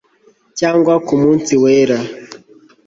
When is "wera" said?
1.63-1.97